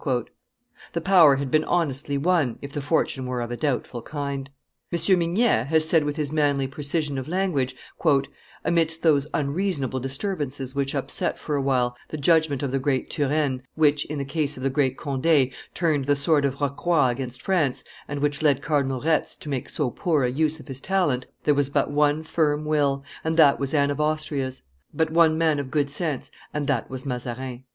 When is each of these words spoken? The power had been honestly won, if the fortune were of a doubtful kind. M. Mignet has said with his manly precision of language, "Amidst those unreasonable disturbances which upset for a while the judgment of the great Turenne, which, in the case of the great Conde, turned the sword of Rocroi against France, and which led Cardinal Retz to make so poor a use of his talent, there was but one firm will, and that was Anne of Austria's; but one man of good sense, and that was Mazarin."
The 0.93 0.99
power 1.03 1.35
had 1.35 1.51
been 1.51 1.63
honestly 1.63 2.17
won, 2.17 2.57
if 2.59 2.73
the 2.73 2.81
fortune 2.81 3.27
were 3.27 3.39
of 3.39 3.51
a 3.51 3.55
doubtful 3.55 4.01
kind. 4.01 4.49
M. 4.91 5.19
Mignet 5.19 5.67
has 5.67 5.87
said 5.87 6.05
with 6.05 6.15
his 6.15 6.31
manly 6.31 6.65
precision 6.65 7.19
of 7.19 7.27
language, 7.27 7.75
"Amidst 8.65 9.03
those 9.03 9.27
unreasonable 9.31 9.99
disturbances 9.99 10.73
which 10.73 10.95
upset 10.95 11.37
for 11.37 11.55
a 11.55 11.61
while 11.61 11.95
the 12.09 12.17
judgment 12.17 12.63
of 12.63 12.71
the 12.71 12.79
great 12.79 13.11
Turenne, 13.11 13.61
which, 13.75 14.03
in 14.05 14.17
the 14.17 14.25
case 14.25 14.57
of 14.57 14.63
the 14.63 14.71
great 14.71 14.97
Conde, 14.97 15.51
turned 15.75 16.05
the 16.05 16.15
sword 16.15 16.45
of 16.45 16.55
Rocroi 16.59 17.11
against 17.11 17.43
France, 17.43 17.83
and 18.07 18.21
which 18.21 18.41
led 18.41 18.63
Cardinal 18.63 19.01
Retz 19.01 19.35
to 19.35 19.49
make 19.49 19.69
so 19.69 19.91
poor 19.91 20.23
a 20.23 20.31
use 20.31 20.59
of 20.59 20.67
his 20.67 20.81
talent, 20.81 21.27
there 21.43 21.53
was 21.53 21.69
but 21.69 21.91
one 21.91 22.23
firm 22.23 22.65
will, 22.65 23.03
and 23.23 23.37
that 23.37 23.59
was 23.59 23.71
Anne 23.71 23.91
of 23.91 24.01
Austria's; 24.01 24.63
but 24.95 25.11
one 25.11 25.37
man 25.37 25.59
of 25.59 25.69
good 25.69 25.91
sense, 25.91 26.31
and 26.55 26.65
that 26.65 26.89
was 26.89 27.05
Mazarin." 27.05 27.65